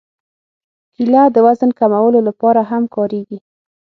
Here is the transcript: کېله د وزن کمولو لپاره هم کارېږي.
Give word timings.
کېله 0.93 1.23
د 1.35 1.37
وزن 1.45 1.69
کمولو 1.79 2.19
لپاره 2.27 2.61
هم 2.69 2.83
کارېږي. 2.95 3.39